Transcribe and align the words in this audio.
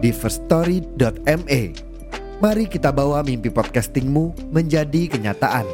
di 0.00 0.10
firststory.me. 0.10 1.62
Mari 2.40 2.64
kita 2.72 2.88
bawa 2.88 3.20
mimpi 3.20 3.52
podcastingmu 3.52 4.48
menjadi 4.48 5.12
kenyataan. 5.12 5.68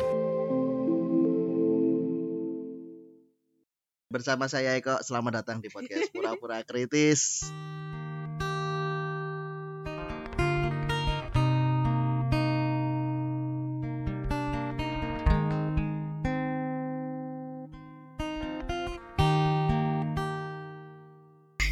Bersama 4.11 4.51
saya 4.51 4.75
Eko, 4.75 4.99
selamat 4.99 5.43
datang 5.43 5.59
di 5.63 5.71
podcast 5.71 6.11
Pura-Pura 6.11 6.67
Kritis. 6.67 7.47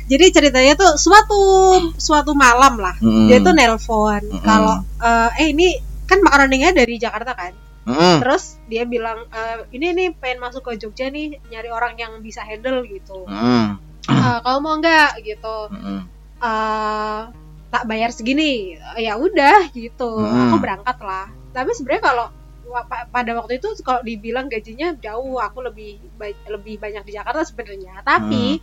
Jadi 0.04 0.24
ceritanya 0.30 0.74
tuh 0.76 1.00
suatu 1.00 1.40
suatu 1.96 2.36
malam 2.36 2.76
lah. 2.76 2.96
Mm. 3.00 3.26
Dia 3.30 3.38
tuh 3.40 3.54
nelpon 3.56 4.20
Mm-mm. 4.20 4.44
kalau 4.44 4.84
eh, 5.00 5.30
eh 5.40 5.48
ini 5.56 5.80
kan 6.04 6.20
makaroninya 6.20 6.76
dari 6.76 7.00
Jakarta 7.00 7.32
kan. 7.32 7.52
Mm. 7.88 8.20
Terus 8.20 8.60
dia 8.68 8.84
bilang 8.84 9.24
"Eh, 9.28 9.64
ini 9.72 9.92
nih 9.92 10.08
pengen 10.16 10.44
masuk 10.44 10.64
ke 10.68 10.80
Jogja 10.80 11.08
nih 11.08 11.40
nyari 11.48 11.68
orang 11.72 11.96
yang 11.96 12.20
bisa 12.20 12.44
handle 12.44 12.84
gitu. 12.84 13.24
Mm. 13.24 13.80
Eh, 14.04 14.38
kamu 14.44 14.58
mau 14.60 14.74
nggak 14.80 15.24
gitu? 15.24 15.56
Mm. 15.72 16.00
eh 16.44 17.20
tak 17.72 17.84
bayar 17.88 18.12
segini. 18.12 18.76
Ya 19.00 19.16
udah 19.16 19.72
gitu. 19.72 20.20
Mm. 20.20 20.52
Aku 20.52 20.56
berangkat 20.60 21.00
lah. 21.00 21.32
Tapi 21.56 21.72
sebenarnya 21.72 22.04
kalau 22.12 22.26
pada 23.12 23.32
waktu 23.38 23.62
itu 23.62 23.70
kalau 23.86 24.02
dibilang 24.02 24.50
gajinya 24.50 24.96
jauh, 24.98 25.38
aku 25.38 25.62
lebih 25.62 26.00
ba- 26.18 26.44
lebih 26.50 26.76
banyak 26.80 27.06
di 27.06 27.12
Jakarta 27.14 27.44
sebenarnya. 27.46 28.02
Tapi 28.02 28.58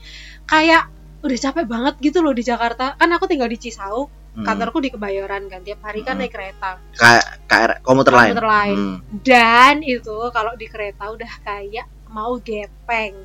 kayak 0.46 1.01
udah 1.22 1.38
capek 1.40 1.66
banget 1.66 1.96
gitu 2.00 2.20
loh 2.20 2.32
di 2.32 2.42
Jakarta. 2.42 2.94
Kan 2.94 3.10
aku 3.10 3.26
tinggal 3.26 3.46
di 3.46 3.58
Cisauk, 3.58 4.10
Mm. 4.32 4.44
kantorku 4.44 4.80
di 4.80 4.90
Kebayoran 4.90 5.46
kan. 5.46 5.60
Tiap 5.60 5.82
hari 5.82 6.02
kan 6.02 6.16
Mm. 6.16 6.20
naik 6.20 6.32
kereta. 6.32 6.80
Kayak 6.94 7.26
KR 7.46 7.72
komuter 7.82 8.12
lain. 8.12 8.32
Komuter 8.32 8.48
lain. 8.48 8.78
Mm. 8.78 8.96
Dan 9.20 9.76
itu 9.82 10.18
kalau 10.30 10.54
di 10.54 10.66
kereta 10.66 11.08
udah 11.08 11.32
kayak 11.42 11.84
mau 12.08 12.38
gepeng. 12.38 13.16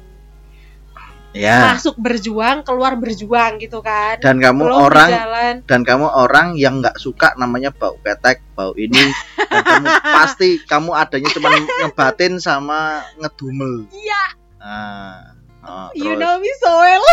Ya. 1.31 1.69
Masuk 1.69 2.01
berjuang, 2.01 2.65
keluar 2.65 2.97
berjuang 2.97 3.61
gitu 3.61 3.79
kan. 3.81 4.17
Dan 4.19 4.41
kamu 4.41 4.67
Belum 4.67 4.81
orang 4.83 5.11
jalan. 5.11 5.55
dan 5.63 5.81
kamu 5.85 6.07
orang 6.09 6.57
yang 6.57 6.81
nggak 6.81 6.97
suka 6.97 7.37
namanya 7.37 7.69
bau 7.71 8.01
ketek, 8.01 8.41
bau 8.53 8.73
ini. 8.73 9.13
dan 9.47 9.61
kamu 9.63 9.85
pasti 10.17 10.49
kamu 10.65 10.91
adanya 10.91 11.29
cuma 11.29 11.53
ngebatin 11.53 12.41
sama 12.41 13.05
ngedumel. 13.17 13.85
Iya, 13.91 14.23
Nah, 14.57 15.36
oh, 15.67 15.91
you 15.93 16.15
know 16.15 16.39
me 16.39 16.51
so 16.63 16.71
well. 16.71 17.05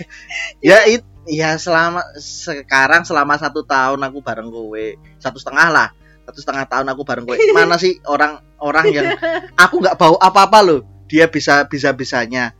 ya 0.68 0.84
it 0.86 1.02
ya 1.26 1.58
selama 1.58 2.04
sekarang 2.20 3.02
selama 3.02 3.34
satu 3.40 3.64
tahun 3.64 4.00
aku 4.04 4.20
bareng 4.20 4.52
kowe. 4.52 4.86
Satu 5.18 5.40
setengah 5.40 5.68
lah. 5.72 5.88
Satu 6.28 6.38
setengah 6.42 6.64
tahun 6.68 6.86
aku 6.92 7.02
bareng 7.02 7.24
kowe. 7.24 7.36
Mana 7.56 7.80
sih 7.80 7.98
orang 8.06 8.38
orang 8.60 8.86
yang 8.92 9.06
aku 9.64 9.80
nggak 9.82 9.96
bau 9.96 10.20
apa 10.20 10.46
apa 10.46 10.58
loh. 10.62 10.80
Dia 11.06 11.30
bisa 11.30 11.64
bisa 11.70 11.94
bisanya 11.94 12.54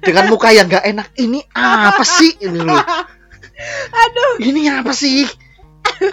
dengan 0.00 0.32
muka 0.32 0.48
yang 0.50 0.66
nggak 0.68 0.84
enak 0.84 1.08
ini 1.20 1.44
apa 1.52 2.00
sih 2.04 2.32
ini? 2.40 2.60
Loh 2.64 2.80
Aduh, 3.92 4.40
ini 4.40 4.72
apa 4.72 4.96
sih? 4.96 5.28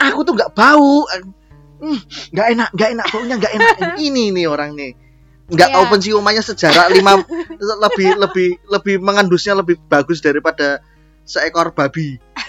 Aku 0.03 0.27
tuh 0.27 0.35
nggak 0.35 0.51
bau. 0.51 1.07
Nggak 2.35 2.47
enak 2.51 2.69
nggak 2.75 2.89
enak 2.99 3.05
baunya 3.07 3.35
nggak 3.39 3.53
enak. 3.55 3.75
Ini 3.95 4.35
nih 4.35 4.45
orang 4.51 4.75
nih 4.75 5.06
nggak 5.47 5.69
Iya. 5.71 5.79
open 5.79 5.99
ciumannya 5.99 6.41
sejarak 6.41 6.91
lima 6.91 7.23
lebih 7.83 8.09
lebih 8.19 8.49
lebih 8.67 8.95
mengandusnya 8.99 9.55
lebih 9.55 9.79
bagus 9.87 10.19
daripada 10.19 10.83
seekor 11.23 11.71
babi 11.71 12.19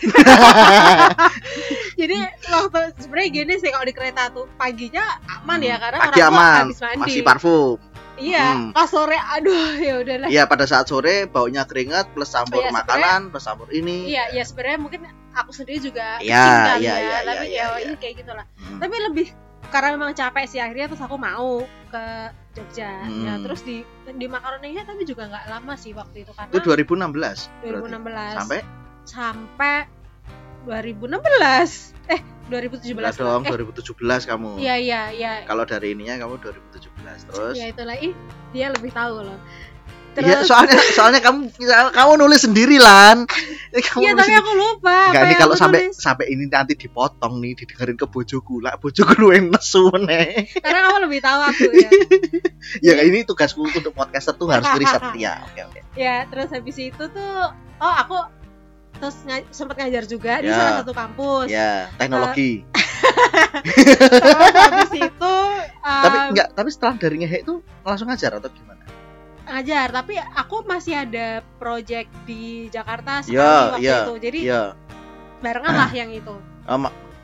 jadi 1.99 2.17
waktu 2.49 2.81
sebenarnya 2.99 3.29
gini 3.33 3.55
sih 3.59 3.71
kalau 3.71 3.83
di 3.83 3.95
kereta 3.95 4.31
tuh 4.31 4.47
paginya 4.55 5.19
aman 5.41 5.61
ya 5.61 5.77
karena 5.79 5.99
pagi 6.01 6.21
orang 6.21 6.35
aman 6.35 6.65
habis 6.71 6.81
mandi. 6.81 7.01
masih 7.03 7.23
parfum 7.23 7.79
Iya, 8.19 8.51
Hmm. 8.51 8.75
pas 8.75 8.91
sore 8.91 9.15
aduh 9.15 9.79
ya 9.79 10.03
udahlah. 10.03 10.27
Iya 10.27 10.43
pada 10.51 10.67
saat 10.67 10.91
sore 10.91 11.31
baunya 11.31 11.63
keringat 11.63 12.11
plus 12.11 12.27
campur 12.27 12.67
Iya, 12.67 12.75
makanan 12.75 13.31
plus 13.31 13.47
campur 13.47 13.71
ini 13.71 14.11
Iya, 14.11 14.35
ya 14.35 14.43
sebenarnya 14.43 14.79
mungkin 14.83 15.07
aku 15.31 15.55
sendiri 15.55 15.79
juga 15.79 16.19
Iya, 16.19 16.35
kucing 16.35 16.59
kali 16.67 16.83
iya, 16.83 16.91
ya, 16.91 16.99
iya, 16.99 17.19
tapi 17.23 17.47
iya, 17.47 17.55
ya, 17.55 17.67
iya. 17.71 17.79
ini 17.87 17.95
kayak 17.95 18.15
gitulah. 18.19 18.43
Hmm. 18.59 18.79
Tapi 18.83 18.95
lebih 19.07 19.27
karena 19.69 19.89
memang 19.95 20.17
capek 20.17 20.45
sih 20.49 20.61
akhirnya 20.61 20.89
terus 20.89 21.03
aku 21.05 21.17
mau 21.21 21.63
ke 21.93 22.05
Jogja. 22.57 22.91
Hmm. 23.05 23.25
Ya 23.25 23.35
terus 23.41 23.61
di 23.63 23.85
di 24.05 24.27
makaroninya 24.27 24.83
tapi 24.89 25.05
juga 25.05 25.29
nggak 25.29 25.47
lama 25.53 25.75
sih 25.77 25.93
waktu 25.93 26.25
itu 26.25 26.33
karena 26.33 26.51
itu 26.51 26.59
2016 26.61 27.65
berarti. 27.65 27.91
2016 27.95 28.39
sampai? 28.41 28.59
Sampai 29.09 29.77
2016 30.67 32.13
eh 32.13 32.21
2017 32.49 32.97
Enggak 32.97 33.17
dong 33.21 33.43
eh, 33.45 33.53
2017 33.53 34.31
kamu. 34.33 34.51
Iya 34.57 34.75
iya 34.81 35.03
iya. 35.13 35.33
Kalau 35.45 35.69
dari 35.69 35.93
ininya 35.93 36.17
kamu 36.25 36.41
2017 36.41 37.29
terus? 37.29 37.55
Ya 37.57 37.69
itulah. 37.69 37.97
Ih 38.01 38.17
dia 38.57 38.73
lebih 38.73 38.89
tahu 38.93 39.21
loh 39.21 39.39
Iya, 40.19 40.35
terus 40.37 40.47
soalnya 40.47 40.77
soalnya 40.91 41.21
kamu 41.21 41.41
kamu 41.91 42.13
nulis 42.17 42.41
sendiri 42.41 42.77
lan. 42.77 43.23
Iya 43.71 44.11
nulis 44.11 44.19
tapi 44.19 44.33
aku 44.35 44.53
lupa 44.53 44.99
Enggak 45.09 45.23
ini 45.23 45.35
kalau 45.37 45.55
sampai 45.55 45.81
tulis. 45.85 45.97
sampai 45.97 46.27
ini 46.29 46.45
nanti 46.47 46.75
dipotong 46.75 47.39
nih 47.39 47.53
didengerin 47.55 47.95
ke 47.95 48.07
bojoku 48.07 48.59
lah 48.59 48.75
bojoku 48.75 49.13
lu 49.17 49.31
yang 49.31 49.49
nesu 49.49 49.87
meneh. 49.91 50.49
karena 50.57 50.79
kamu 50.83 50.99
lebih 51.05 51.21
tahu 51.21 51.41
aku 51.45 51.65
ya 51.71 51.91
Ya 52.99 53.03
ini 53.03 53.23
tugasku 53.23 53.63
untuk 53.63 53.93
podcaster 53.93 54.35
tuh 54.35 54.49
harus 54.49 54.67
riset 54.75 55.03
ya. 55.21 55.45
Oke 55.45 55.61
oke. 55.65 55.81
ya 55.95 56.27
terus 56.27 56.49
habis 56.49 56.77
itu 56.77 57.05
tuh 57.05 57.35
oh 57.79 57.95
aku 57.95 58.19
terus 58.95 59.15
nga- 59.23 59.47
sempat 59.49 59.79
ngajar 59.79 60.03
juga 60.05 60.41
di 60.41 60.49
Ya. 60.49 60.57
salah 60.57 60.75
satu 60.83 60.93
kampus 60.93 61.47
Ya, 61.47 61.87
teknologi. 61.95 62.67
terus 64.11 64.35
habis 64.57 64.93
itu 64.97 65.35
um, 65.79 66.03
tapi 66.03 66.17
enggak, 66.31 66.49
tapi 66.53 66.69
setelah 66.69 66.95
dari 66.97 67.17
ngehe 67.17 67.39
itu 67.41 67.55
langsung 67.81 68.09
ngajar 68.09 68.35
atau 68.35 68.49
gimana? 68.49 68.78
Ngajar 69.49 69.89
tapi 69.91 70.15
aku 70.17 70.63
masih 70.63 70.95
ada 70.95 71.41
project 71.57 72.13
di 72.29 72.69
Jakarta 72.69 73.25
sekali 73.25 73.41
Ya, 73.41 73.73
waktu 73.73 73.83
ya, 73.83 73.99
itu. 74.05 74.15
Jadi 74.21 74.41
Iya. 74.45 74.65
barengan 75.41 75.75
lah 75.75 75.91
yang 75.91 76.11
itu. 76.13 76.35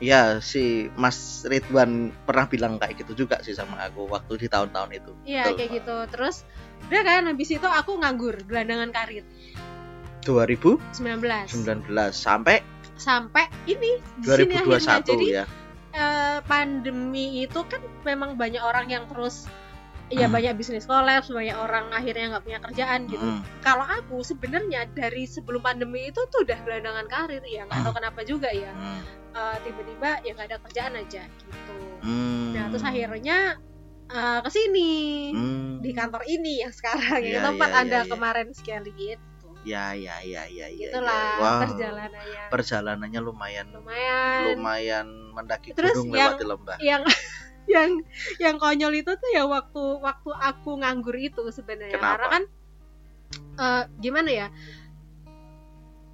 Ya, 0.03 0.43
si 0.43 0.91
Mas 0.99 1.47
Ridwan 1.47 2.11
pernah 2.27 2.51
bilang 2.51 2.75
kayak 2.75 2.99
gitu 3.05 3.23
juga 3.23 3.39
sih 3.39 3.55
sama 3.55 3.79
aku 3.79 4.11
waktu 4.11 4.43
di 4.43 4.47
tahun-tahun 4.51 4.91
itu. 4.91 5.11
Iya 5.23 5.55
kayak 5.55 5.71
gitu. 5.71 5.95
Terus 6.11 6.43
udah 6.91 7.01
kan 7.01 7.23
habis 7.31 7.49
itu 7.49 7.63
aku 7.63 7.95
nganggur 8.03 8.35
gelandangan 8.43 8.91
karir. 8.91 9.23
2019 10.27 10.83
19 11.53 12.11
sampai? 12.11 12.59
Sampai 12.95 13.47
ini 13.67 14.01
di 14.19 14.27
sini 14.27 14.55
akhirnya. 14.55 15.03
2021 15.05 15.11
jadi 15.15 15.27
ya. 15.31 15.45
eh, 15.95 16.37
pandemi 16.43 17.47
itu 17.47 17.63
kan 17.63 17.79
memang 18.03 18.35
banyak 18.35 18.59
orang 18.59 18.91
yang 18.91 19.07
terus 19.07 19.47
ya 20.07 20.25
Hmm. 20.25 20.33
banyak 20.33 20.53
bisnis 20.53 20.85
kolaps 20.85 21.27
banyak 21.27 21.55
orang 21.55 21.89
akhirnya 21.89 22.29
nggak 22.29 22.43
punya 22.43 22.59
kerjaan 22.59 22.99
gitu 23.05 23.25
Mm. 23.25 23.41
kalau 23.59 23.81
aku 23.83 24.21
sebenarnya 24.21 24.85
dari 24.87 25.25
sebelum 25.25 25.59
pandemi 25.59 26.07
itu 26.07 26.21
tuh 26.27 26.41
udah 26.41 26.59
gelandangan 26.59 27.05
karir 27.05 27.41
ya 27.41 27.63
nggak 27.63 27.81
tahu 27.81 27.93
kenapa 27.95 28.21
juga 28.21 28.49
ya 28.49 28.69
Mm. 28.71 29.01
Eh, 29.35 29.57
tiba-tiba 29.61 30.09
ya 30.21 30.31
nggak 30.31 30.47
ada 30.47 30.57
kerjaan 30.61 30.93
aja 30.95 31.23
gitu 31.25 31.75
Mm. 32.01 32.53
nah 32.53 32.65
terus 32.69 32.83
akhirnya 32.83 33.37
eh, 34.07 34.39
ke 34.39 34.49
sini 34.49 34.93
Mm. 35.31 35.81
di 35.81 35.91
kantor 35.91 36.21
ini 36.23 36.61
yang 36.61 36.69
sekarang 36.71 37.19
Iya, 37.19 37.31
yang 37.31 37.43
tempat 37.49 37.67
iya, 37.67 37.79
anda 37.79 37.91
iya, 37.91 37.99
iya. 37.99 38.11
kemarin 38.11 38.47
sekali 38.51 38.91
gitu 38.93 39.49
Ya 39.65 39.85
ya 39.91 40.21
ya 40.21 40.45
ya 40.45 40.69
ya. 40.69 40.87
itulah 40.87 41.09
ya. 41.09 41.41
Wow. 41.41 41.59
perjalanannya 41.65 42.43
Perjalanannya 42.47 43.19
lumayan 43.19 43.67
lumayan 43.73 44.41
lumayan 44.53 45.07
mendaki 45.33 45.73
Terus 45.73 45.97
gunung 45.97 46.13
yang- 46.13 46.37
lewati 46.37 46.45
lembah. 46.45 46.77
yang 46.79 47.01
yang 47.67 48.01
yang 48.37 48.55
konyol 48.55 48.93
itu 48.93 49.11
tuh 49.11 49.29
ya 49.29 49.43
waktu 49.43 49.81
waktu 49.99 50.29
aku 50.31 50.77
nganggur 50.77 51.13
itu 51.13 51.41
sebenarnya 51.49 51.97
karena 51.97 52.27
kan 52.29 52.43
eh, 53.55 53.83
gimana 53.97 54.29
ya 54.29 54.47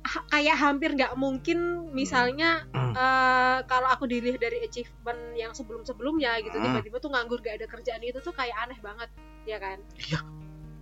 ha- 0.03 0.25
kayak 0.27 0.57
hampir 0.57 0.89
nggak 0.91 1.13
mungkin 1.15 1.57
misalnya 1.91 2.65
eh, 2.73 3.57
kalau 3.65 3.87
aku 3.87 4.05
dilihat 4.05 4.39
dari 4.39 4.61
achievement 4.61 5.19
yang 5.33 5.51
sebelum 5.51 5.81
sebelumnya 5.81 6.39
gitu 6.39 6.53
Hmm. 6.53 6.71
tiba-tiba 6.71 6.97
tuh 6.97 7.09
nganggur 7.09 7.39
gak 7.39 7.57
ada 7.57 7.67
kerjaan 7.67 8.01
itu 8.01 8.19
tuh 8.19 8.31
kayak 8.31 8.55
aneh 8.59 8.79
banget 8.79 9.09
ya 9.43 9.57
kan 9.57 9.77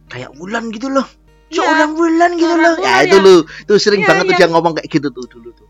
Kayak 0.08 0.34
bulan 0.34 0.70
gitu 0.70 0.90
loh. 0.90 1.06
seorang 1.50 1.94
bulan 1.94 2.34
gitu 2.36 2.50
loh 2.52 2.78
ya 2.78 3.02
itu 3.04 3.16
ya. 3.16 3.26
lu 3.26 3.36
tuh 3.64 3.78
sering 3.78 4.02
Iya, 4.02 4.08
banget 4.08 4.24
tuh 4.24 4.34
iya. 4.34 4.40
dia 4.40 4.50
ngomong 4.50 4.74
kayak 4.76 4.86
gitu 4.88 5.08
tuh 5.10 5.26
dulu 5.28 5.50
tuh 5.52 5.66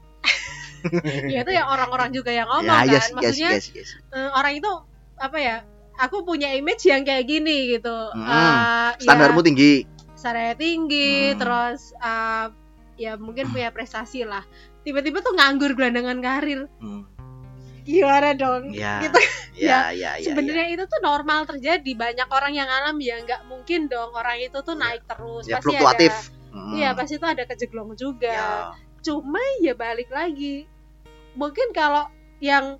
ya 1.31 1.39
itu 1.39 1.51
ya 1.51 1.63
orang-orang 1.65 2.11
juga 2.11 2.31
yang 2.31 2.47
ngomong 2.47 2.67
ya 2.67 2.83
kan 2.83 2.87
yes 2.89 2.99
yes 2.99 3.11
maksudnya 3.13 3.49
yes 3.53 3.65
yes 3.71 3.89
eh, 4.09 4.27
orang 4.29 4.53
itu 4.55 4.71
apa 5.19 5.37
ya 5.37 5.57
aku 5.99 6.23
punya 6.23 6.55
image 6.55 6.87
yang 6.87 7.03
kayak 7.03 7.27
gini 7.27 7.75
gitu. 7.75 7.97
Hmm. 8.15 8.23
Eh, 8.23 8.89
standarmu 9.03 9.43
ya, 9.43 9.45
tinggi. 9.45 9.73
standarnya 10.15 10.55
tinggi 10.55 11.31
Hmm. 11.31 11.37
terus 11.37 11.81
eh, 11.93 12.45
ya 12.97 13.15
mungkin 13.15 13.51
punya 13.51 13.69
prestasi 13.69 14.23
lah. 14.23 14.43
Tiba-tiba 14.83 15.19
tuh 15.19 15.35
nganggur 15.35 15.75
gelandangan 15.75 16.19
karir. 16.19 16.71
Hmm. 16.79 17.03
gimana 17.83 18.37
dong? 18.37 18.69
Ya 18.69 19.01
gitu. 19.01 19.17
ya 19.57 19.89
ya 19.89 20.13
ya 20.21 20.29
sebenarnya 20.29 20.69
itu 20.69 20.83
tuh 20.85 21.01
normal 21.01 21.49
terjadi. 21.49 21.91
Banyak 21.97 22.29
orang 22.29 22.53
yang 22.53 22.69
alami 22.69 23.09
ya. 23.09 23.17
Nggak 23.19 23.49
mungkin 23.49 23.89
dong 23.89 24.13
orang 24.13 24.37
itu 24.37 24.61
tuh 24.61 24.77
Ya. 24.77 24.81
naik 24.83 25.03
terus. 25.09 25.43
Ya, 25.49 25.49
ya 25.49 25.55
pasti 25.57 25.65
fluktuatif. 25.73 26.13
ada 26.13 26.37
Hmm. 26.49 26.73
iya 26.73 26.89
pasti 26.97 27.13
itu 27.17 27.27
ada 27.29 27.43
kejeglong 27.45 27.93
juga. 27.93 28.29
Ya. 28.29 28.53
Cuma 29.01 29.41
ya 29.61 29.73
balik 29.73 30.09
lagi. 30.09 30.69
Mungkin 31.33 31.73
kalau 31.73 32.05
yang 32.37 32.77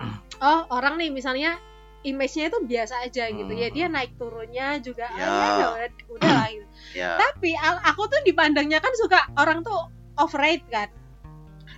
oh 0.44 0.60
orang 0.68 1.00
nih 1.00 1.08
misalnya 1.08 1.56
image-nya 2.02 2.44
itu 2.48 2.58
biasa 2.60 2.94
aja 3.00 3.24
gitu 3.26 3.48
ya 3.48 3.68
Hmm. 3.68 3.76
dia 3.76 3.86
naik 3.88 4.12
turunnya 4.14 4.66
juga 4.78 5.06
Ya. 5.10 5.24
ah, 5.24 5.54
ya 5.54 5.66
udah, 5.72 5.88
udah 6.10 6.30
lah 6.32 6.48
gitu 6.48 6.66
ya 6.92 7.10
tapi 7.16 7.50
aku 7.58 8.02
tuh 8.06 8.20
dipandangnya 8.22 8.78
kan 8.78 8.92
suka 8.94 9.30
orang 9.34 9.62
tuh 9.62 9.78
overrate 10.16 10.66
kan 10.68 10.90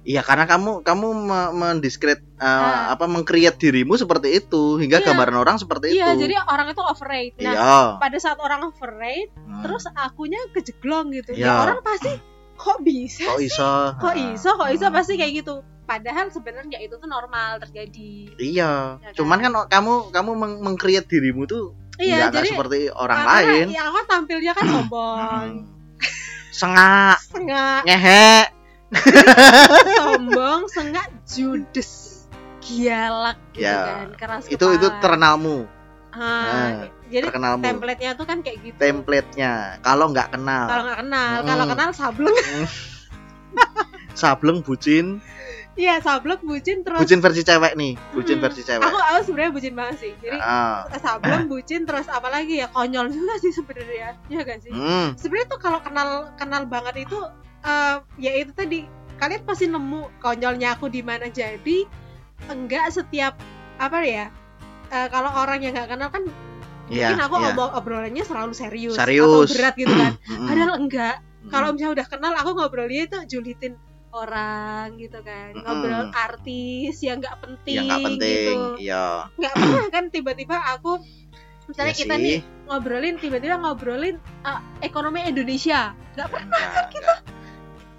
Iya 0.02 0.20
karena 0.20 0.44
kamu 0.44 0.84
kamu 0.84 1.06
me- 1.16 1.52
mendiskret 1.54 2.20
uh, 2.36 2.44
Ah. 2.44 2.92
apa 2.92 3.04
mengkreat 3.06 3.56
dirimu 3.56 3.96
seperti 3.96 4.36
itu 4.36 4.76
hingga 4.76 5.00
Iya. 5.00 5.06
gambaran 5.06 5.32
orang 5.34 5.56
seperti 5.56 5.96
iya 5.96 6.12
itu. 6.12 6.28
jadi 6.28 6.44
orang 6.44 6.68
itu 6.68 6.82
overrate 6.82 7.32
nah 7.40 7.52
iya. 7.52 7.76
pada 7.96 8.18
saat 8.18 8.36
orang 8.36 8.68
overrate 8.68 9.32
Hmm. 9.34 9.64
terus 9.64 9.88
akunya 9.90 10.36
kejeglong 10.52 11.08
gitu 11.10 11.32
Iya. 11.32 11.48
ya 11.48 11.52
orang 11.58 11.80
pasti 11.80 12.20
kok 12.54 12.78
bisa 12.80 13.24
kok 13.26 13.40
iso? 13.40 13.72
kok 13.96 14.12
Ah. 14.12 14.28
iso 14.30 14.50
kok 14.52 14.68
iso 14.70 14.86
Hmm. 14.86 14.92
pasti 14.94 15.12
kayak 15.16 15.32
gitu 15.40 15.64
padahal 15.84 16.26
sebenarnya 16.28 16.78
itu 16.78 16.94
tuh 16.94 17.04
normal 17.04 17.60
terjadi 17.60 18.32
Iya. 18.34 18.98
Ya 18.98 19.04
kan? 19.04 19.12
Cuman 19.14 19.38
kan 19.38 19.52
kamu 19.68 19.92
kamu 20.10 20.30
meng 20.34 20.54
mengkreat 20.60 21.04
dirimu 21.04 21.44
tuh 21.44 21.76
iya 21.96 22.26
nggak- 22.26 22.34
jadi 22.34 22.48
seperti 22.50 22.78
orang 22.90 23.20
lain. 23.22 23.66
ya 23.70 23.86
aku 23.86 23.98
tampilnya 24.04 24.52
kan 24.52 24.64
sombong. 24.74 25.48
Sengak, 26.50 27.18
sengak 27.24 27.82
ngehe. 27.82 28.46
sombong 29.98 30.60
sengak 30.68 31.06
judes 31.24 32.24
gialak 32.60 33.36
gitu 33.52 33.66
Ya, 33.66 34.06
kan 34.06 34.08
keras 34.14 34.42
Itu 34.46 34.66
itu 34.70 34.86
kepala. 34.86 35.00
terkenalmu, 35.00 35.58
Ah, 36.10 36.22
Nah, 36.46 36.70
jadi 37.04 37.26
terkenalmu. 37.26 37.60
template-nya 37.60 38.10
tuh 38.14 38.22
kan 38.22 38.38
kayak 38.40 38.58
gitu 38.62 38.76
Template-nya. 38.76 39.52
Kalau 39.80 40.08
nggak 40.08 40.30
kenal. 40.30 40.64
kalau 40.64 40.82
nggak 40.84 41.00
kenal 41.00 41.32
Hmm. 41.34 41.44
kalau 41.44 41.64
kenal 41.66 41.88
sableng 41.92 42.36
Sableng 44.14 44.62
bucin, 44.62 45.18
iya 45.74 45.98
sableng 45.98 46.38
bucin 46.40 46.82
terus 46.82 47.00
bucin 47.00 47.18
versi 47.18 47.42
cewek 47.42 47.74
nih, 47.74 47.92
bucin 48.10 48.38
Hmm. 48.38 48.44
versi 48.46 48.62
cewek. 48.62 48.82
aku 48.82 48.94
aku 48.94 49.20
sebenarnya 49.24 49.52
bucin 49.52 49.74
banget 49.74 49.96
sih 49.98 50.12
jadi 50.18 50.38
Ah. 50.38 50.86
sableng 50.96 51.46
bucin 51.52 51.82
terus 51.82 52.06
apa 52.06 52.28
lagi 52.28 52.62
ya 52.62 52.68
konyol 52.68 53.10
juga 53.10 53.34
sih 53.38 53.50
sebenarnya 53.50 54.14
ya 54.26 54.40
gak 54.40 54.62
sih 54.62 54.70
Hmm. 54.70 55.14
sebenarnya 55.14 55.48
tuh 55.50 55.58
kalau 55.58 55.80
kenal 55.80 56.08
kenal 56.34 56.62
banget 56.64 57.04
itu 57.04 57.18
eh, 57.60 57.96
ya 58.16 58.32
itu 58.36 58.52
tadi 58.52 58.86
kalian 59.14 59.42
pasti 59.42 59.66
nemu 59.66 60.18
konyolnya 60.18 60.74
aku 60.74 60.86
di 60.86 61.00
mana 61.00 61.26
jadi 61.26 61.86
enggak 62.46 62.92
setiap 62.92 63.34
apa 63.76 63.98
ya 64.02 64.26
eh, 64.86 65.08
kalau 65.08 65.30
orang 65.32 65.58
yang 65.58 65.72
nggak 65.72 65.90
kenal 65.90 66.08
kan 66.08 66.22
Iya. 66.84 67.16
mungkin 67.16 67.24
aku 67.24 67.34
iya. 67.40 67.48
omong 67.56 67.70
obrolannya 67.74 68.20
selalu 68.22 68.52
serius, 68.52 68.92
Serius. 68.92 69.24
atau 69.24 69.48
berat 69.48 69.74
gitu 69.74 69.88
kan 69.90 70.12
padahal 70.52 70.76
enggak 70.76 71.16
kalau 71.48 71.72
misalnya 71.72 71.92
udah 71.96 72.06
kenal 72.06 72.32
aku 72.36 72.50
ngobrolnya 72.52 73.02
itu 73.08 73.18
julitin 73.26 73.72
orang 74.14 74.94
gitu 74.94 75.18
kan 75.20 75.50
Mm-mm. 75.52 75.64
ngobrol 75.64 76.06
artis 76.10 76.96
yang 77.00 77.18
nggak 77.18 77.34
penting, 77.36 77.74
yang 77.76 77.86
nggak 77.88 78.04
penting, 78.06 78.54
gitu 78.54 78.80
iya. 78.80 79.26
nggak 79.34 79.52
pernah 79.52 79.86
kan 79.90 80.04
tiba-tiba 80.08 80.56
aku 80.70 81.02
misalnya 81.64 81.90
Iya 81.90 82.00
kita 82.00 82.14
sih. 82.14 82.22
nih 82.22 82.38
ngobrolin 82.64 83.16
tiba-tiba 83.16 83.54
ngobrolin 83.56 84.16
uh, 84.42 84.60
ekonomi 84.80 85.24
Indonesia 85.24 85.92
nggak 86.14 86.28
pernah 86.28 86.46
Enggak, 86.54 86.84
enggak. 86.90 87.18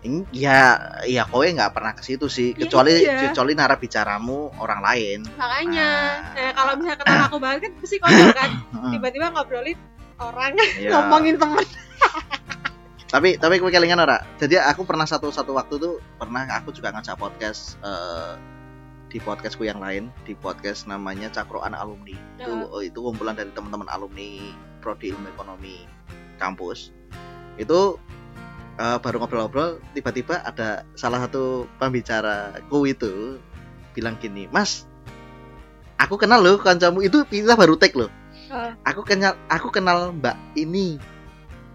Ing- 0.02 0.30
Ya, 0.30 0.78
ya 1.04 1.26
kowe 1.26 1.42
nggak 1.44 1.74
pernah 1.74 1.92
ke 1.92 2.06
situ 2.06 2.30
sih, 2.30 2.54
Ya 2.54 2.62
kecuali 2.62 2.94
iya. 3.02 3.26
kecuali 3.26 3.52
narabicaramu 3.52 4.54
orang 4.56 4.80
lain. 4.80 5.20
makanya 5.36 5.90
Ah. 6.30 6.34
nah, 6.38 6.52
kalau 6.54 6.72
misalnya 6.78 6.98
kenal 7.02 7.22
aku 7.26 7.38
banget 7.38 7.60
kan 7.60 7.72
pasti 7.76 7.98
konyol 7.98 8.30
kan 8.32 8.50
tiba-tiba 8.88 9.26
ngobrolin 9.30 9.78
orang 10.16 10.54
Iya. 10.78 10.90
ngomongin 10.96 11.36
temen 11.36 11.66
Tapi 13.16 13.40
tapi 13.40 13.64
kowe 13.64 13.72
kelingan 13.72 14.04
ora? 14.04 14.20
Jadi 14.36 14.60
aku 14.60 14.84
pernah 14.84 15.08
satu 15.08 15.32
satu 15.32 15.56
waktu 15.56 15.80
tuh 15.80 16.04
pernah 16.20 16.44
aku 16.52 16.76
juga 16.76 16.92
ngajak 16.92 17.16
podcast 17.16 17.80
eh, 17.80 18.36
di 19.08 19.24
podcastku 19.24 19.64
yang 19.64 19.80
lain, 19.80 20.12
di 20.28 20.36
podcast 20.36 20.84
namanya 20.84 21.32
Cakroan 21.32 21.72
Alumni. 21.72 22.12
Itu 22.36 22.68
oh, 22.68 22.84
itu 22.84 23.00
kumpulan 23.00 23.40
dari 23.40 23.56
teman-teman 23.56 23.88
alumni 23.88 24.52
prodi 24.84 25.16
ilmu 25.16 25.32
ekonomi 25.32 25.88
kampus. 26.44 26.92
Itu 27.56 28.04
eh, 28.84 29.00
baru 29.00 29.24
ngobrol-ngobrol 29.24 29.80
tiba-tiba 29.96 30.44
ada 30.44 30.84
salah 31.00 31.24
satu 31.24 31.72
pembicara 31.80 32.60
ku 32.68 32.84
itu 32.84 33.40
bilang 33.96 34.20
gini, 34.20 34.52
"Mas, 34.52 34.92
aku 35.96 36.20
kenal 36.20 36.44
loh 36.44 36.60
kancamu 36.60 37.00
itu 37.00 37.24
kita 37.24 37.56
baru 37.56 37.80
tag 37.80 37.96
loh. 37.96 38.12
Ah. 38.52 38.76
Aku 38.84 39.08
kenal 39.08 39.40
aku 39.48 39.72
kenal 39.72 40.12
Mbak 40.12 40.36
ini." 40.60 41.00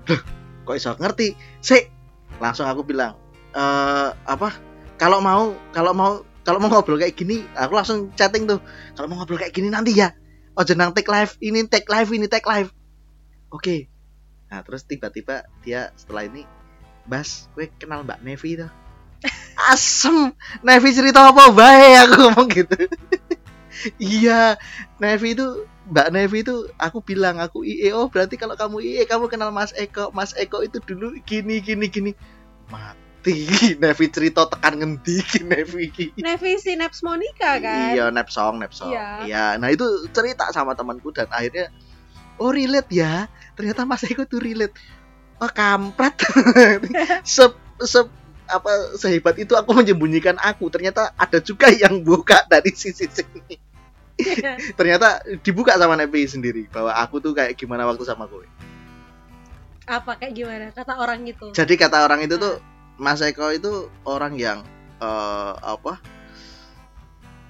Loh, 0.05 0.21
kok 0.71 0.79
iso 0.79 0.91
ngerti? 0.95 1.35
Sik. 1.59 1.91
Langsung 2.39 2.71
aku 2.71 2.87
bilang, 2.87 3.19
"Eh, 3.51 4.09
apa? 4.15 4.55
Kalau 4.95 5.19
mau 5.19 5.59
kalau 5.75 5.91
mau 5.91 6.23
kalau 6.47 6.63
mau 6.63 6.71
ngobrol 6.71 7.03
kayak 7.03 7.19
gini, 7.19 7.43
aku 7.59 7.75
langsung 7.75 8.15
chatting 8.15 8.47
tuh. 8.47 8.63
Kalau 8.95 9.11
mau 9.11 9.19
ngobrol 9.19 9.43
kayak 9.43 9.51
gini 9.51 9.69
nanti 9.69 9.99
ya. 9.99 10.15
Oh, 10.55 10.63
jenang 10.63 10.95
take 10.95 11.11
live, 11.11 11.35
ini 11.43 11.67
take 11.67 11.91
live, 11.91 12.11
ini 12.15 12.31
take 12.31 12.47
live." 12.47 12.71
Oke. 13.51 13.91
Nah, 14.51 14.63
terus 14.63 14.87
tiba-tiba 14.87 15.47
dia 15.67 15.91
setelah 15.99 16.27
ini, 16.27 16.47
"Bas, 17.07 17.51
gue 17.59 17.67
kenal 17.79 18.07
Mbak 18.07 18.23
Nevi 18.23 18.63
tuh." 18.63 18.71
Asem, 19.75 20.33
Nevi 20.63 20.91
cerita 20.95 21.27
apa 21.29 21.51
bae 21.51 21.95
aku 22.07 22.15
ngomong 22.19 22.49
gitu. 22.51 22.77
iya, 23.99 24.59
Nevi 24.99 25.35
itu 25.35 25.67
Mbak 25.91 26.09
Nevi 26.15 26.39
itu 26.47 26.57
aku 26.79 27.03
bilang 27.03 27.43
aku 27.43 27.67
IE 27.67 27.91
oh 27.91 28.07
berarti 28.07 28.39
kalau 28.39 28.55
kamu 28.55 28.79
IE 28.87 29.03
kamu 29.11 29.27
kenal 29.27 29.51
Mas 29.51 29.75
Eko. 29.75 30.15
Mas 30.15 30.33
Eko 30.39 30.63
itu 30.63 30.79
dulu 30.79 31.19
gini 31.27 31.59
gini 31.59 31.91
gini. 31.91 32.13
Mati 32.71 33.51
Nevi 33.83 34.07
cerita 34.07 34.47
tekan 34.47 34.79
ngendi 34.79 35.19
Nevi. 35.43 36.15
Nevi 36.15 36.51
Sinaps 36.63 37.03
Monica 37.03 37.59
kan 37.59 37.99
Iya, 37.99 38.15
Nepsong, 38.15 38.63
Nepsong. 38.63 38.95
Iya. 38.95 39.09
Iya, 39.27 39.47
nah 39.59 39.69
itu 39.75 39.85
cerita 40.15 40.47
sama 40.55 40.79
temanku 40.79 41.11
dan 41.11 41.27
akhirnya 41.35 41.75
oh 42.39 42.55
relate 42.55 42.91
ya. 42.95 43.27
Ternyata 43.59 43.83
Mas 43.83 44.07
Eko 44.07 44.23
tuh 44.31 44.39
relate. 44.39 44.79
Oh 45.43 45.51
kampret. 45.51 46.15
se, 47.27 47.45
se 47.83 48.01
apa 48.51 48.99
sehebat 48.99 49.39
itu 49.43 49.59
aku 49.59 49.75
menyembunyikan 49.75 50.39
aku. 50.39 50.71
Ternyata 50.71 51.19
ada 51.19 51.43
juga 51.43 51.67
yang 51.75 51.99
buka 52.07 52.47
dari 52.47 52.71
sisi 52.71 53.11
sini. 53.11 53.70
Ternyata 54.79 55.09
dibuka 55.41 55.75
sama 55.77 55.95
Nevi 55.95 56.25
sendiri 56.25 56.67
bahwa 56.69 56.93
aku 56.95 57.19
tuh 57.19 57.33
kayak 57.33 57.55
gimana 57.55 57.85
waktu 57.85 58.05
sama 58.05 58.27
gue. 58.27 58.47
apa 59.91 60.15
kayak 60.15 60.33
gimana? 60.33 60.67
Kata 60.71 61.03
orang 61.03 61.27
itu. 61.27 61.51
Jadi 61.51 61.75
kata 61.75 62.07
orang 62.07 62.23
itu 62.23 62.39
tuh 62.39 62.63
Mas 62.95 63.19
Eko 63.21 63.51
itu 63.51 63.91
orang 64.07 64.39
yang 64.39 64.63
eh, 64.99 65.53
apa? 65.57 65.99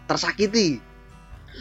tersakiti. 0.06 0.80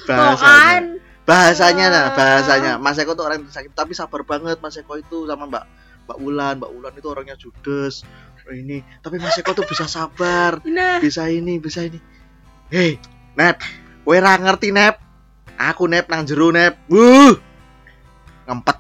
Bahasanya. 0.07 0.97
bahasanya 1.27 1.85
nah 1.91 2.03
Ah. 2.07 2.13
bahasanya. 2.15 2.71
Mas 2.79 2.97
Eko 2.97 3.13
tuh 3.13 3.27
orang 3.27 3.43
yang 3.43 3.51
sakit 3.51 3.73
tapi 3.73 3.91
sabar 3.93 4.23
banget 4.23 4.57
Mas 4.57 4.73
Eko 4.73 4.95
itu 4.95 5.27
sama 5.27 5.45
Mbak 5.45 5.65
Mbak 6.07 6.17
Ulan 6.17 6.53
Mbak 6.57 6.71
Ulan 6.73 6.93
itu 6.95 7.07
orangnya 7.07 7.35
judes. 7.35 8.01
Ini 8.47 8.81
tapi 9.03 9.19
Mas 9.19 9.37
Eko 9.37 9.51
tuh 9.51 9.67
bisa 9.67 9.85
sabar. 9.85 10.57
Nah. 10.63 10.97
Bisa 10.97 11.27
ini 11.27 11.59
bisa 11.59 11.83
ini. 11.83 11.99
Hei 12.71 12.97
Nep 13.35 13.59
kowe 14.09 14.17
ra 14.17 14.41
ngerti 14.41 14.73
Nep. 14.73 14.97
Aku 15.53 15.85
Nep 15.85 16.09
nang 16.09 16.25
jero 16.25 16.49
Nep. 16.49 16.81
Wuh. 16.89 17.37
Ngempet. 18.49 18.73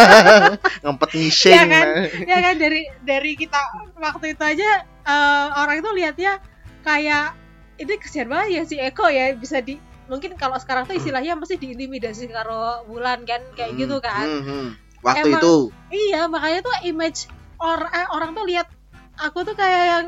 Ngempet 0.82 1.10
ngising. 1.12 1.52
Ya 1.52 1.64
kan? 1.68 1.86
ya 2.24 2.36
kan 2.40 2.54
dari 2.56 2.88
dari 3.04 3.36
kita 3.36 3.60
waktu 4.00 4.32
itu 4.32 4.40
aja 4.40 4.70
eh, 5.04 5.46
orang 5.52 5.84
itu 5.84 5.90
lihatnya 5.92 6.40
kayak 6.80 7.36
ini 7.76 8.00
kesian 8.00 8.32
banget 8.32 8.48
ya 8.48 8.62
si 8.64 8.80
Eko 8.80 9.12
ya 9.12 9.36
bisa 9.36 9.60
di 9.60 9.76
mungkin 10.08 10.40
kalau 10.40 10.56
sekarang 10.56 10.88
tuh 10.88 10.96
istilahnya 10.96 11.36
mesti 11.36 11.60
diintimidasi 11.60 12.32
karo 12.32 12.88
Wulan 12.88 13.28
kan 13.28 13.44
kayak 13.52 13.76
Hmm, 13.76 13.80
gitu 13.84 13.96
kan. 14.00 14.24
hmm, 14.24 14.40
hmm. 14.40 14.66
waktu 15.04 15.28
Emang- 15.28 15.42
itu. 15.44 15.56
iya 15.92 16.24
makanya 16.24 16.64
tuh 16.64 16.76
image 16.88 17.28
or 17.60 17.84
eh, 17.84 18.08
orang 18.08 18.32
tuh 18.32 18.48
lihat 18.48 18.72
aku 19.20 19.44
tuh 19.44 19.52
kayak 19.52 19.84
yang 19.92 20.06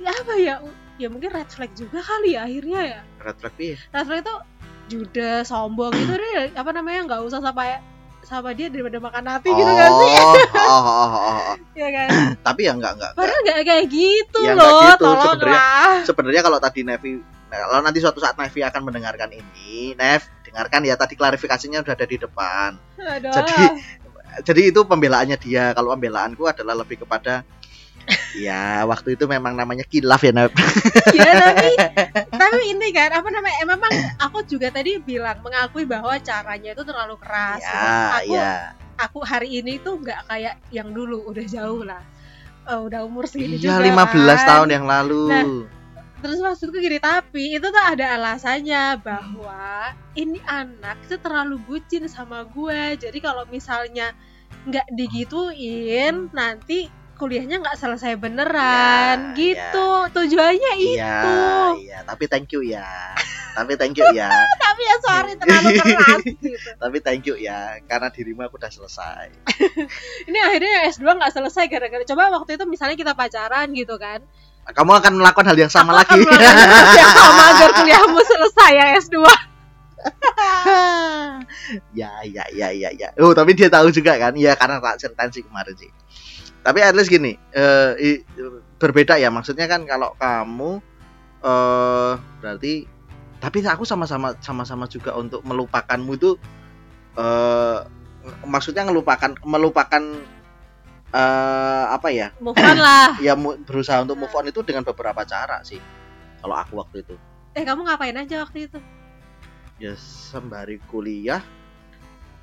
ya 0.00 0.16
apa 0.16 0.32
ya 0.40 0.54
ya 0.96 1.10
mungkin 1.10 1.28
red 1.28 1.50
flag 1.50 1.74
juga 1.74 2.00
kali 2.00 2.38
ya 2.38 2.46
akhirnya 2.48 2.80
ya 2.80 3.00
red 3.24 3.36
flag 3.36 3.54
piye? 3.56 3.74
red 3.90 4.04
flag 4.04 4.20
itu 4.20 4.34
judes 4.84 5.48
sombong 5.48 5.96
itu 5.96 6.12
deh 6.12 6.52
apa 6.52 6.70
namanya 6.70 7.00
nggak 7.08 7.20
usah 7.24 7.40
sampai 7.40 7.80
sama 8.20 8.52
dia 8.52 8.72
daripada 8.72 8.96
makan 9.00 9.20
nasi 9.20 9.48
gitu 9.48 9.68
gak 9.68 9.90
sih 10.00 10.12
oh, 10.16 10.32
oh, 10.56 10.80
oh, 10.80 11.08
oh, 11.12 11.36
oh. 11.52 11.56
ya 11.80 11.88
kan 11.88 12.08
tapi 12.40 12.64
ya 12.64 12.72
enggak 12.72 12.96
enggak, 12.96 13.10
enggak. 13.12 13.20
padahal 13.20 13.40
nggak 13.44 13.58
kayak 13.64 13.84
gitu 13.92 14.40
Ya, 14.40 14.52
loh 14.56 14.80
gitu, 14.80 15.08
sebenarnya. 15.12 15.64
sebenarnya 16.08 16.42
kalau 16.44 16.58
tadi 16.60 16.80
Nevi 16.84 17.10
kalau 17.52 17.80
nanti 17.84 17.98
suatu 18.00 18.20
saat 18.24 18.36
Nevi 18.40 18.60
akan 18.64 18.80
mendengarkan 18.80 19.28
ini 19.28 19.92
Nev 19.92 20.24
dengarkan 20.44 20.80
ya 20.84 20.96
tadi 20.96 21.14
klarifikasinya 21.16 21.84
udah 21.84 21.92
ada 21.92 22.06
di 22.08 22.16
depan 22.16 22.70
Aduh. 23.00 23.32
Jadi- 23.32 24.02
jadi 24.42 24.74
itu 24.74 24.80
pembelaannya 24.82 25.38
dia 25.38 25.70
kalau 25.76 25.94
pembelaanku 25.94 26.42
adalah 26.48 26.74
lebih 26.74 27.06
kepada 27.06 27.46
ya 28.34 28.82
waktu 28.84 29.14
itu 29.14 29.24
memang 29.24 29.54
namanya 29.54 29.86
kilaf 29.86 30.20
ya 30.20 30.32
Nev 30.34 30.50
ya 31.14 31.30
tapi 31.38 31.70
tapi 32.54 32.64
ini 32.70 32.88
kan 32.94 33.10
apa 33.10 33.28
namanya 33.28 33.56
eh, 33.58 33.68
memang 33.68 33.92
aku 34.22 34.38
juga 34.46 34.70
tadi 34.70 35.02
bilang 35.02 35.42
mengakui 35.42 35.84
bahwa 35.84 36.14
caranya 36.22 36.70
itu 36.72 36.82
terlalu 36.86 37.18
keras. 37.18 37.60
Ya 37.60 38.22
aku 38.22 38.34
ya. 38.38 38.54
aku 38.96 39.18
hari 39.26 39.58
ini 39.58 39.82
tuh 39.82 39.98
nggak 39.98 40.30
kayak 40.30 40.54
yang 40.70 40.94
dulu 40.94 41.26
udah 41.26 41.44
jauh 41.44 41.82
lah. 41.82 42.02
Eh, 42.64 42.80
udah 42.80 43.04
umur 43.04 43.28
segini 43.28 43.60
iya 43.60 43.76
juga 43.76 44.06
15 44.06 44.14
kan. 44.14 44.46
tahun 44.48 44.68
yang 44.70 44.86
lalu. 44.86 45.24
Nah, 45.28 45.44
terus 46.24 46.38
maksudku 46.40 46.80
gini 46.80 46.96
tapi 46.96 47.60
itu 47.60 47.66
tuh 47.68 47.84
ada 47.84 48.16
alasannya 48.16 48.96
bahwa 49.04 49.92
ini 50.16 50.40
anak 50.48 50.96
itu 51.04 51.20
terlalu 51.20 51.60
bucin 51.66 52.08
sama 52.08 52.46
gue. 52.48 52.96
Jadi 52.96 53.18
kalau 53.20 53.44
misalnya 53.50 54.16
nggak 54.64 54.88
digituin 54.96 56.32
nanti 56.32 56.88
kuliahnya 57.14 57.62
nggak 57.62 57.78
selesai 57.78 58.14
Ya, 58.14 58.18
beneran 58.18 59.18
gitu. 59.34 59.88
tujuannya 60.10 60.72
iya 60.76 60.92
itu. 61.22 61.38
iya. 61.86 61.98
Tapi 62.02 62.24
thank 62.26 62.50
you 62.50 62.60
ya. 62.60 63.14
Tapi 63.54 63.78
thank 63.78 63.94
you 63.94 64.06
ya. 64.10 64.26
Tapi 64.66 64.82
ya 64.82 64.96
sorry 64.98 65.32
terlalu 65.34 65.68
keras 65.78 66.20
gitu. 66.42 66.70
Tapi 66.74 66.96
thank 67.00 67.22
you 67.24 67.34
ya 67.34 67.78
karena 67.86 68.10
dirimu 68.10 68.42
aku 68.42 68.58
udah 68.58 68.68
selesai. 68.68 69.30
Ini 70.28 70.38
akhirnya 70.42 70.90
S2 70.90 71.06
nggak 71.06 71.32
selesai 71.32 71.64
gara-gara 71.66 72.02
coba 72.04 72.34
waktu 72.34 72.58
itu 72.58 72.64
misalnya 72.66 72.94
kita 72.94 73.14
pacaran 73.14 73.70
gitu 73.72 73.94
kan. 73.96 74.22
Kamu 74.64 74.92
akan 74.96 75.12
melakukan 75.20 75.44
hal 75.44 75.58
yang 75.60 75.68
sama 75.68 75.92
Aku 76.02 76.16
lagi. 76.16 76.24
akan 76.24 76.34
melakukan 76.34 76.68
hal 76.72 76.96
yang 76.96 77.12
sama 77.12 77.42
agar 77.52 77.70
kuliahmu 77.76 78.20
selesai 78.20 78.70
ya 78.72 78.86
S2 78.98 79.16
ya 81.94 82.10
ya 82.26 82.44
ya 82.52 82.68
ya 82.72 82.90
ya. 82.92 83.08
Oh 83.20 83.32
tapi 83.32 83.54
dia 83.54 83.70
tahu 83.70 83.88
juga 83.88 84.18
kan? 84.18 84.34
Iya 84.34 84.52
karena 84.58 84.80
tak 84.80 85.00
ceritain 85.00 85.30
sih 85.30 85.44
kemarin 85.44 85.74
sih 85.78 85.90
tapi 86.64 86.80
at 86.80 86.96
least 86.96 87.12
gini 87.12 87.36
eh 87.52 87.92
i- 88.00 88.24
berbeda 88.80 89.20
ya. 89.20 89.28
Maksudnya 89.28 89.68
kan 89.68 89.84
kalau 89.84 90.16
kamu 90.16 90.80
eh 91.44 92.12
berarti 92.40 92.88
tapi 93.36 93.60
aku 93.60 93.84
sama-sama 93.84 94.32
sama-sama 94.40 94.88
juga 94.88 95.12
untuk 95.12 95.44
melupakanmu 95.44 96.16
itu 96.16 96.40
eh 97.20 97.78
maksudnya 98.48 98.88
melupakan 98.88 99.36
melupakan 99.44 100.02
eh 101.14 101.84
apa 101.92 102.08
ya? 102.10 102.32
Move 102.40 102.56
on 102.56 102.78
lah. 102.80 103.12
Ya 103.26 103.36
berusaha 103.38 104.00
untuk 104.00 104.16
move 104.18 104.32
on 104.34 104.48
itu 104.48 104.64
dengan 104.64 104.82
beberapa 104.82 105.22
cara 105.22 105.60
sih 105.62 105.78
kalau 106.40 106.56
aku 106.56 106.80
waktu 106.80 107.04
itu. 107.04 107.14
Eh 107.54 107.62
kamu 107.62 107.84
ngapain 107.86 108.16
aja 108.16 108.40
waktu 108.42 108.66
itu? 108.72 108.80
Ya 109.78 109.92
sembari 110.00 110.80
kuliah 110.88 111.44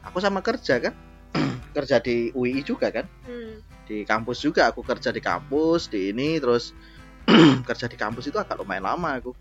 aku 0.06 0.22
sama 0.22 0.46
kerja 0.46 0.78
kan? 0.78 0.94
Kerja 1.76 2.04
di 2.04 2.30
UI 2.36 2.60
juga 2.62 2.92
kan? 2.92 3.08
Hmm. 3.24 3.64
Di 3.86 4.04
kampus 4.04 4.42
juga. 4.42 4.70
Aku 4.70 4.82
kerja 4.82 5.10
di 5.10 5.20
kampus 5.20 5.88
di 5.88 6.12
ini 6.12 6.38
terus 6.38 6.74
kerja 7.68 7.86
di 7.86 7.98
kampus 7.98 8.30
itu 8.30 8.38
agak 8.38 8.60
lumayan 8.60 8.86
lama 8.86 9.18
aku. 9.18 9.32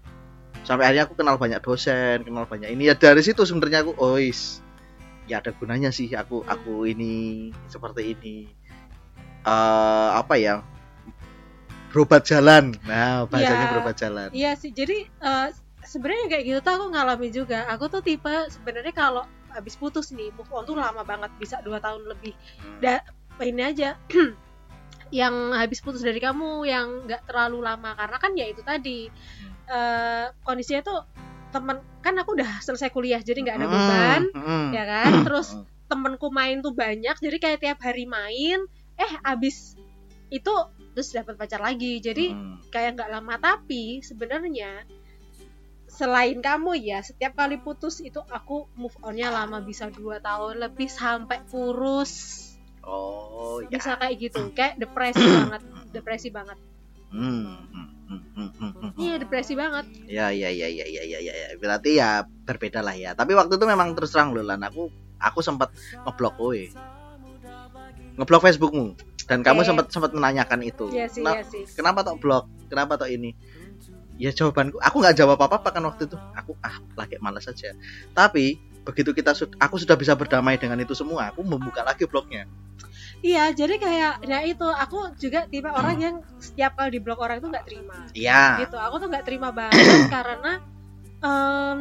Sampai 0.62 0.84
akhirnya 0.88 1.08
aku 1.08 1.16
kenal 1.16 1.40
banyak 1.40 1.60
dosen 1.60 2.22
kenal 2.22 2.44
banyak 2.44 2.68
ini. 2.70 2.88
Ya 2.88 2.94
dari 2.94 3.24
situ 3.24 3.42
sebenarnya 3.44 3.84
aku 3.86 3.92
oh 3.96 4.20
is 4.20 4.60
ya 5.24 5.38
ada 5.38 5.54
gunanya 5.54 5.88
sih 5.88 6.10
aku 6.12 6.42
aku 6.44 6.84
ini 6.84 7.48
seperti 7.66 8.12
ini. 8.12 8.36
Eh 9.40 10.10
apa 10.12 10.36
ya? 10.36 10.60
Berobat 11.90 12.22
jalan. 12.22 12.76
Nah 12.86 13.26
bahasanya 13.26 13.66
Ya. 13.66 13.70
berobat 13.72 13.96
jalan. 13.98 14.28
Iya 14.30 14.52
sih, 14.54 14.70
jadi 14.70 15.08
eh, 15.10 15.48
sebenarnya 15.82 16.30
kayak 16.30 16.44
gitu 16.46 16.58
tuh 16.62 16.72
aku 16.78 16.86
ngalamin 16.94 17.32
juga. 17.34 17.66
Aku 17.72 17.90
tuh 17.90 17.98
tipe 17.98 18.30
sebenarnya 18.52 18.94
kalau 18.94 19.24
habis 19.50 19.74
putus 19.74 20.14
nih, 20.14 20.30
move 20.38 20.46
on 20.54 20.62
tuh 20.62 20.78
lama 20.78 21.02
banget, 21.02 21.26
bisa 21.42 21.58
dua 21.66 21.82
tahun 21.82 22.06
lebih. 22.06 22.30
Da, 22.78 23.02
ini 23.44 23.62
aja, 23.64 23.96
yang 25.20 25.54
habis 25.56 25.82
putus 25.82 26.04
dari 26.04 26.22
kamu, 26.22 26.64
yang 26.68 27.08
nggak 27.08 27.26
terlalu 27.26 27.64
lama, 27.64 27.96
karena 27.98 28.16
kan 28.20 28.32
ya 28.38 28.46
itu 28.46 28.62
tadi 28.62 29.10
eh, 29.70 30.26
kondisinya 30.42 30.82
tuh 30.82 31.00
temen 31.50 31.82
kan 31.98 32.14
aku 32.14 32.38
udah 32.38 32.62
selesai 32.62 32.94
kuliah, 32.94 33.18
jadi 33.18 33.42
nggak 33.42 33.56
ada 33.58 33.66
Hmm, 33.66 33.74
beban, 33.74 34.22
hmm. 34.34 34.68
ya 34.70 34.84
kan. 34.86 35.10
Terus 35.26 35.48
temenku 35.90 36.30
main 36.30 36.62
tuh 36.62 36.70
banyak, 36.74 37.16
jadi 37.18 37.36
kayak 37.42 37.58
tiap 37.58 37.78
hari 37.82 38.06
main, 38.06 38.62
eh 38.94 39.12
abis 39.26 39.74
itu 40.30 40.54
terus 40.94 41.10
dapat 41.10 41.34
pacar 41.34 41.58
lagi, 41.58 41.98
jadi 41.98 42.34
Hmm. 42.34 42.62
kayak 42.70 42.98
nggak 42.98 43.10
lama. 43.10 43.34
Tapi 43.38 43.98
sebenarnya 44.02 44.86
selain 45.90 46.38
kamu 46.38 46.78
ya 46.80 47.02
setiap 47.02 47.34
kali 47.34 47.58
putus 47.58 47.98
itu 47.98 48.22
aku 48.30 48.70
move 48.78 48.94
onnya 49.02 49.34
lama 49.34 49.58
bisa 49.58 49.90
dua 49.90 50.22
tahun 50.22 50.62
lebih 50.62 50.86
sampai 50.86 51.42
kurus 51.50 52.38
Oh 52.84 53.60
ya. 53.64 53.76
bisa 53.76 53.96
kayak 54.00 54.14
gitu 54.18 54.42
kayak 54.56 54.74
depresi 54.80 55.20
banget 55.20 55.62
depresi 55.92 56.28
banget 56.32 56.58
Hmm, 57.10 57.58
hmm, 57.74 57.88
hmm, 58.06 58.22
hmm, 58.38 58.50
hmm, 58.54 58.70
hmm. 58.70 58.90
iya 59.02 59.18
depresi 59.18 59.58
banget 59.58 59.82
Ya 60.06 60.30
ya 60.30 60.46
ya 60.46 60.70
ya 60.70 60.86
ya 60.86 61.02
ya 61.02 61.18
ya. 61.18 61.46
Berarti 61.58 61.98
ya 61.98 62.22
berbeda 62.46 62.86
lah 62.86 62.94
ya. 62.94 63.18
Tapi 63.18 63.34
waktu 63.34 63.58
itu 63.58 63.66
memang 63.66 63.98
terus 63.98 64.14
terang 64.14 64.30
loh 64.30 64.46
lan 64.46 64.62
aku 64.62 64.94
aku 65.18 65.42
sempat 65.42 65.74
ngeblok 66.06 66.38
kowe. 66.38 66.62
Ngeblok 68.14 68.42
Facebookmu 68.46 68.94
dan 69.26 69.42
kamu 69.42 69.62
Oke. 69.62 69.68
sempat 69.74 69.86
sempat 69.90 70.10
menanyakan 70.14 70.62
itu. 70.62 70.86
iya 70.90 71.06
sih 71.10 71.22
Nah, 71.22 71.38
iya 71.38 71.42
sih 71.46 71.66
Kenapa 71.74 72.06
tok 72.06 72.22
blok? 72.22 72.46
Kenapa 72.70 72.94
tok 72.94 73.10
ini? 73.10 73.34
Ya 74.20 74.30
jawabanku, 74.30 74.76
aku 74.78 74.96
nggak 75.00 75.16
jawab 75.16 75.40
apa-apa 75.40 75.74
kan 75.74 75.82
waktu 75.82 76.06
itu. 76.06 76.18
Aku 76.38 76.52
ah 76.62 76.78
lagi 76.94 77.16
malas 77.18 77.46
saja. 77.48 77.72
Tapi 78.14 78.54
begitu 78.90 79.14
kita 79.14 79.32
aku 79.56 79.74
sudah 79.78 79.94
bisa 79.94 80.12
berdamai 80.18 80.58
dengan 80.58 80.76
itu 80.76 80.92
semua, 80.92 81.30
aku 81.30 81.46
membuka 81.46 81.80
lagi 81.80 82.04
blognya. 82.04 82.44
iya 83.20 83.52
jadi 83.52 83.76
kayak 83.76 84.12
ya 84.24 84.38
itu 84.42 84.64
aku 84.64 85.12
juga 85.20 85.44
tipe 85.44 85.68
orang 85.68 85.96
yang 86.00 86.14
setiap 86.40 86.72
kali 86.72 86.96
di 86.96 87.00
blog 87.04 87.20
orang 87.20 87.36
itu 87.36 87.52
nggak 87.52 87.66
terima 87.68 87.96
Iya. 88.16 88.64
gitu 88.64 88.80
aku 88.80 88.96
tuh 88.96 89.08
nggak 89.12 89.24
terima 89.28 89.52
banget 89.52 90.08
karena 90.08 90.52
em, 91.20 91.76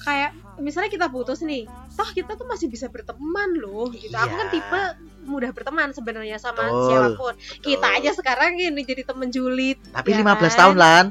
kayak 0.00 0.32
misalnya 0.56 0.88
kita 0.88 1.06
putus 1.12 1.44
nih 1.44 1.68
toh 1.94 2.08
kita 2.10 2.34
tuh 2.34 2.44
masih 2.44 2.66
bisa 2.66 2.86
berteman 2.86 3.54
loh 3.56 3.86
gitu 3.90 4.12
aku 4.12 4.34
kan 4.34 4.46
Iya. 4.46 4.54
tipe 4.54 4.82
mudah 5.24 5.50
berteman 5.50 5.88
sebenarnya 5.90 6.36
sama 6.36 6.68
Betul, 6.68 6.84
siapa 6.84 7.08
pun 7.16 7.34
kita 7.62 7.80
betul. 7.80 7.96
aja 7.96 8.10
sekarang 8.12 8.50
ini 8.54 8.82
jadi 8.82 9.02
temen 9.02 9.30
julid 9.30 9.80
Tapi 9.88 10.10
ya 10.12 10.20
15 10.20 10.26
kan? 10.36 10.52
tahun 10.52 10.76
lan. 10.76 11.04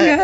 enggak 0.00 0.18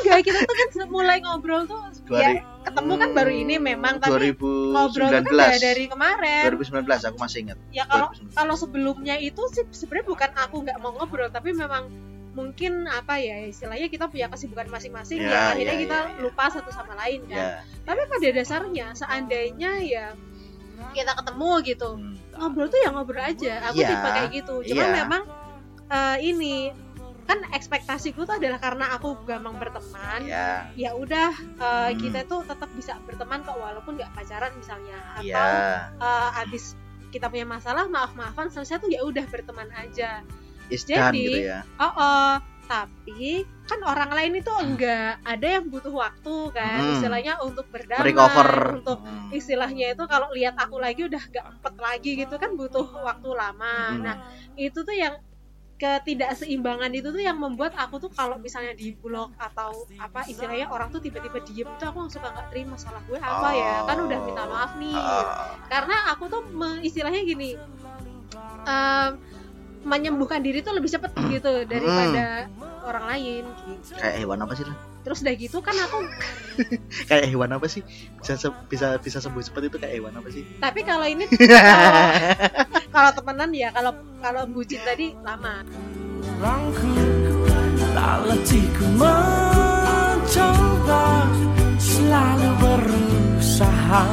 enggak 0.00 0.20
kita 0.24 0.38
tuh 0.40 0.56
kan 0.56 0.68
mulai 0.88 1.18
ngobrol 1.20 1.68
tuh 1.68 1.84
ya 2.08 2.40
ketemu 2.64 2.92
kan 2.96 3.10
baru 3.12 3.32
ini 3.32 3.54
memang 3.56 4.00
tapi 4.00 4.32
2019. 4.32 4.72
ngobrol 4.72 5.08
kan 5.10 5.24
dari 5.60 5.84
kemarin 5.84 6.42
2019 6.48 7.08
aku 7.12 7.16
masih 7.18 7.38
ingat. 7.44 7.58
ya 7.70 7.84
kalau 7.84 8.08
2019. 8.12 8.36
kalau 8.36 8.54
sebelumnya 8.56 9.14
itu 9.18 9.42
sih 9.52 9.64
sebenarnya 9.68 10.06
bukan 10.06 10.30
aku 10.32 10.56
nggak 10.64 10.78
mau 10.80 10.92
ngobrol 10.96 11.28
tapi 11.28 11.52
memang 11.52 11.88
mungkin 12.32 12.84
apa 12.84 13.16
ya 13.16 13.44
istilahnya 13.44 13.88
kita 13.88 14.06
punya 14.06 14.28
kesibukan 14.28 14.68
masing-masing 14.68 15.20
ya, 15.20 15.30
Ya, 15.30 15.40
akhirnya 15.52 15.74
ya, 15.74 15.82
kita 15.82 15.98
ya, 15.98 16.08
ya. 16.12 16.20
lupa 16.20 16.44
satu 16.48 16.70
sama 16.70 16.92
lain 16.94 17.24
kan 17.26 17.36
Ya. 17.36 17.50
tapi 17.82 18.00
pada 18.04 18.28
dasarnya 18.30 18.86
seandainya 18.92 19.72
ya 19.80 20.06
kita 20.92 21.12
ketemu 21.12 21.50
gitu 21.64 21.90
Hmm. 21.94 22.14
ngobrol 22.38 22.68
tuh 22.68 22.78
ya 22.78 22.88
ngobrol 22.92 23.18
aja 23.20 23.54
aku 23.66 23.82
tipe 23.82 24.08
kayak 24.08 24.30
gitu 24.30 24.54
cuma 24.68 24.84
memang 24.88 25.22
eh, 25.88 26.16
ini 26.22 26.70
kan 27.24 27.44
ekspektasiku 27.52 28.24
tuh 28.24 28.40
adalah 28.40 28.56
karena 28.56 28.94
aku 28.94 29.20
gampang 29.22 29.58
berteman 29.58 30.24
Ya. 30.24 30.68
ya 30.72 30.90
udah 30.94 31.32
eh, 31.34 31.90
Hmm. 31.90 31.98
kita 31.98 32.24
tuh 32.24 32.40
tetap 32.42 32.70
bisa 32.72 32.94
berteman 33.02 33.42
kok 33.42 33.56
walaupun 33.56 33.96
nggak 33.96 34.12
pacaran 34.12 34.52
misalnya 34.54 34.96
atau 35.16 35.26
Ya. 35.26 35.90
eh, 35.92 36.40
abis 36.40 36.76
kita 37.08 37.26
punya 37.26 37.44
masalah 37.44 37.88
maaf 37.88 38.12
maafan 38.12 38.48
selesai 38.48 38.78
tuh 38.78 38.88
ya 38.88 39.00
udah 39.00 39.24
berteman 39.26 39.68
aja 39.74 40.20
Is 40.68 40.82
done 40.82 41.10
Jadi, 41.10 41.22
gitu 41.22 41.38
ya. 41.46 41.60
oh, 41.76 41.84
oh. 41.88 42.32
tapi 42.68 43.32
kan 43.64 43.80
orang 43.80 44.12
lain 44.12 44.32
itu 44.36 44.52
enggak 44.52 45.24
ada 45.24 45.46
yang 45.56 45.64
butuh 45.66 45.88
waktu 45.90 46.36
kan 46.52 46.76
Hmm. 46.78 46.92
istilahnya 46.94 47.40
untuk 47.40 47.64
berdamai 47.66 48.04
Recover. 48.04 48.50
untuk 48.76 49.00
Hmm. 49.00 49.32
istilahnya 49.32 49.86
itu 49.92 50.04
kalau 50.04 50.28
lihat 50.30 50.52
aku 50.54 50.76
lagi 50.76 51.00
udah 51.02 51.22
gak 51.26 51.44
empet 51.48 51.74
lagi 51.78 52.10
gitu 52.18 52.36
kan 52.36 52.52
butuh 52.52 52.84
waktu 52.98 53.28
lama 53.30 53.76
Hmm. 53.88 54.04
nah 54.04 54.16
itu 54.54 54.76
tuh 54.78 54.92
yang 54.92 55.16
ketidakseimbangan 55.78 56.90
itu 56.90 57.08
tuh 57.08 57.22
yang 57.22 57.38
membuat 57.38 57.72
aku 57.72 57.96
tuh 57.98 58.10
kalau 58.10 58.36
misalnya 58.36 58.74
di 58.74 58.92
blog 58.92 59.30
atau 59.38 59.72
apa 59.96 60.26
istilahnya 60.26 60.66
orang 60.66 60.90
tuh 60.90 60.98
tiba-tiba 60.98 61.38
diem 61.40 61.64
itu 61.66 61.84
aku 61.86 62.04
suka 62.06 62.28
nggak 62.28 62.50
terima 62.50 62.74
salah 62.74 63.00
gue 63.00 63.16
apa 63.16 63.48
ya 63.54 63.86
kan 63.86 63.96
udah 63.96 64.18
minta 64.20 64.44
maaf 64.44 64.74
nih 64.74 64.92
Ah. 64.92 65.54
karena 65.66 65.96
aku 66.10 66.26
tuh 66.26 66.42
istilahnya 66.80 67.22
gini 67.22 67.54
em, 68.66 69.10
menyembuhkan 69.86 70.42
diri 70.42 70.60
tuh 70.60 70.74
lebih 70.74 70.90
cepet 70.90 71.10
gitu 71.30 71.64
daripada 71.66 72.46
orang 72.86 73.04
lain. 73.14 73.44
Gitu 73.68 73.94
kayak 73.98 74.16
hewan 74.24 74.42
apa 74.42 74.54
sih 74.54 74.66
lah? 74.66 74.76
terus 74.98 75.24
udah 75.24 75.40
gitu 75.40 75.64
kan 75.64 75.72
aku 75.72 76.04
kayak 77.08 77.32
hewan 77.32 77.48
apa 77.56 77.64
sih? 77.64 77.80
Bisa 78.20 78.36
se- 78.36 78.52
bisa 78.68 79.00
bisa 79.00 79.24
sembuh 79.24 79.40
cepat 79.40 79.72
itu 79.72 79.80
kayak 79.80 79.94
hewan 79.96 80.12
apa 80.20 80.28
sih? 80.28 80.44
Tapi 80.60 80.84
kalau 80.84 81.08
ini 81.08 81.24
kalau, 81.32 82.04
kalau 82.92 83.10
temenan 83.16 83.50
ya 83.56 83.72
kalau 83.72 83.96
kalau 84.20 84.44
bucin 84.44 84.84
tadi 84.84 85.16
lama. 85.24 85.64
Tak 87.98 88.30
mencoba 88.98 91.06
selalu 91.80 92.50
berusaha 92.60 94.04